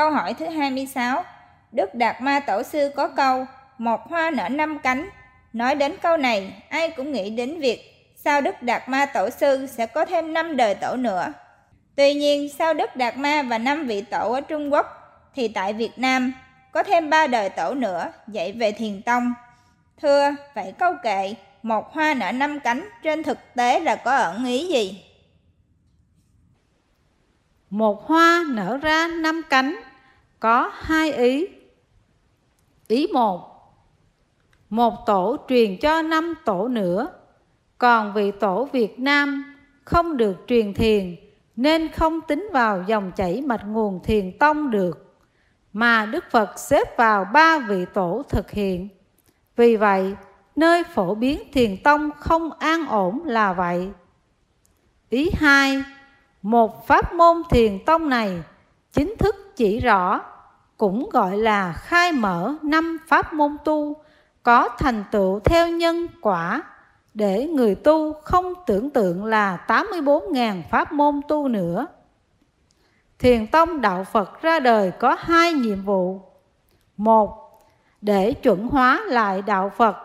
Câu 0.00 0.10
hỏi 0.10 0.34
thứ 0.34 0.48
26 0.48 1.24
Đức 1.72 1.94
Đạt 1.94 2.20
Ma 2.20 2.40
Tổ 2.40 2.62
Sư 2.62 2.90
có 2.96 3.08
câu 3.08 3.46
Một 3.78 4.00
hoa 4.08 4.30
nở 4.30 4.48
năm 4.48 4.78
cánh 4.78 5.08
Nói 5.52 5.74
đến 5.74 5.96
câu 6.02 6.16
này, 6.16 6.62
ai 6.68 6.90
cũng 6.90 7.12
nghĩ 7.12 7.30
đến 7.30 7.60
việc 7.60 8.12
sao 8.16 8.40
Đức 8.40 8.62
Đạt 8.62 8.88
Ma 8.88 9.06
Tổ 9.06 9.30
Sư 9.30 9.66
sẽ 9.66 9.86
có 9.86 10.04
thêm 10.04 10.32
năm 10.32 10.56
đời 10.56 10.74
tổ 10.74 10.96
nữa. 10.96 11.32
Tuy 11.96 12.14
nhiên, 12.14 12.48
sau 12.58 12.74
Đức 12.74 12.96
Đạt 12.96 13.16
Ma 13.16 13.42
và 13.42 13.58
năm 13.58 13.86
vị 13.86 14.02
tổ 14.02 14.32
ở 14.32 14.40
Trung 14.40 14.72
Quốc, 14.72 14.86
thì 15.34 15.48
tại 15.48 15.72
Việt 15.72 15.92
Nam 15.96 16.32
có 16.72 16.82
thêm 16.82 17.10
ba 17.10 17.26
đời 17.26 17.48
tổ 17.48 17.74
nữa 17.74 18.12
dạy 18.28 18.52
về 18.52 18.72
thiền 18.72 19.02
tông. 19.02 19.34
Thưa, 20.02 20.30
vậy 20.54 20.74
câu 20.78 20.94
kệ 21.02 21.34
một 21.62 21.92
hoa 21.92 22.14
nở 22.14 22.32
năm 22.32 22.60
cánh 22.60 22.88
trên 23.02 23.22
thực 23.22 23.38
tế 23.54 23.80
là 23.80 23.96
có 23.96 24.16
ẩn 24.16 24.44
ý 24.44 24.66
gì? 24.66 25.04
Một 27.70 28.06
hoa 28.06 28.44
nở 28.48 28.78
ra 28.82 29.08
năm 29.08 29.42
cánh 29.50 29.76
có 30.40 30.70
hai 30.74 31.12
ý. 31.12 31.46
Ý 32.88 33.06
một, 33.12 33.50
một 34.70 35.06
tổ 35.06 35.36
truyền 35.48 35.76
cho 35.76 36.02
năm 36.02 36.34
tổ 36.44 36.68
nữa, 36.68 37.08
còn 37.78 38.12
vị 38.12 38.30
tổ 38.30 38.68
Việt 38.72 38.98
Nam 38.98 39.54
không 39.84 40.16
được 40.16 40.36
truyền 40.46 40.74
thiền 40.74 41.16
nên 41.56 41.92
không 41.92 42.20
tính 42.20 42.48
vào 42.52 42.84
dòng 42.86 43.12
chảy 43.16 43.42
mạch 43.42 43.66
nguồn 43.66 44.00
thiền 44.02 44.38
tông 44.38 44.70
được, 44.70 45.16
mà 45.72 46.06
Đức 46.06 46.24
Phật 46.30 46.58
xếp 46.58 46.96
vào 46.96 47.24
ba 47.24 47.58
vị 47.58 47.84
tổ 47.94 48.22
thực 48.28 48.50
hiện. 48.50 48.88
Vì 49.56 49.76
vậy, 49.76 50.16
nơi 50.56 50.84
phổ 50.84 51.14
biến 51.14 51.42
thiền 51.52 51.76
tông 51.82 52.10
không 52.18 52.52
an 52.58 52.86
ổn 52.86 53.24
là 53.24 53.52
vậy. 53.52 53.90
Ý 55.08 55.30
hai, 55.34 55.82
một 56.42 56.86
pháp 56.86 57.14
môn 57.14 57.42
thiền 57.50 57.84
tông 57.84 58.08
này 58.08 58.42
chính 58.92 59.14
thức 59.18 59.49
chỉ 59.60 59.80
rõ, 59.80 60.20
cũng 60.76 61.08
gọi 61.12 61.38
là 61.38 61.72
khai 61.72 62.12
mở 62.12 62.54
năm 62.62 62.98
pháp 63.08 63.32
môn 63.32 63.56
tu, 63.64 63.96
có 64.42 64.68
thành 64.78 65.04
tựu 65.12 65.40
theo 65.40 65.68
nhân 65.68 66.06
quả 66.20 66.62
để 67.14 67.46
người 67.46 67.74
tu 67.74 68.12
không 68.12 68.54
tưởng 68.66 68.90
tượng 68.90 69.24
là 69.24 69.64
84.000 69.66 70.62
pháp 70.70 70.92
môn 70.92 71.20
tu 71.28 71.48
nữa. 71.48 71.86
Thiền 73.18 73.46
tông 73.46 73.80
đạo 73.80 74.04
Phật 74.04 74.42
ra 74.42 74.60
đời 74.60 74.90
có 74.90 75.16
hai 75.18 75.52
nhiệm 75.52 75.82
vụ. 75.82 76.20
Một, 76.96 77.60
để 78.00 78.32
chuẩn 78.32 78.68
hóa 78.68 79.00
lại 79.06 79.42
đạo 79.42 79.72
Phật. 79.76 79.96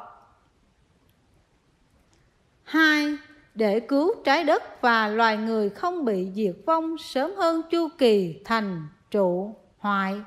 Hai, 2.63 3.17
để 3.53 3.79
cứu 3.79 4.13
trái 4.25 4.43
đất 4.43 4.81
và 4.81 5.07
loài 5.07 5.37
người 5.37 5.69
không 5.69 6.05
bị 6.05 6.31
diệt 6.33 6.55
vong 6.65 6.97
sớm 6.97 7.31
hơn 7.37 7.61
chu 7.71 7.87
kỳ 7.97 8.41
thành 8.45 8.87
trụ 9.15 9.55
hoại. 9.77 10.21